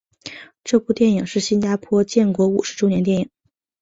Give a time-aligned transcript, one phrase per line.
[0.63, 3.29] 这部电影是新加坡建国五十周年电影。